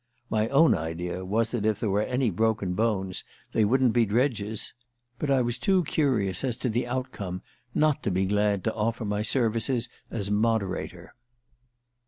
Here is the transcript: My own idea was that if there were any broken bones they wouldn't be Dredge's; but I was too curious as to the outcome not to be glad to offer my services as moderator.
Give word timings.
My 0.31 0.47
own 0.47 0.73
idea 0.73 1.23
was 1.23 1.51
that 1.51 1.63
if 1.63 1.79
there 1.79 1.91
were 1.91 2.01
any 2.01 2.31
broken 2.31 2.73
bones 2.73 3.23
they 3.51 3.63
wouldn't 3.63 3.93
be 3.93 4.03
Dredge's; 4.07 4.73
but 5.19 5.29
I 5.29 5.43
was 5.43 5.59
too 5.59 5.83
curious 5.83 6.43
as 6.43 6.57
to 6.57 6.69
the 6.69 6.87
outcome 6.87 7.43
not 7.75 8.01
to 8.01 8.09
be 8.09 8.25
glad 8.25 8.63
to 8.63 8.73
offer 8.73 9.05
my 9.05 9.21
services 9.21 9.89
as 10.09 10.31
moderator. 10.31 11.13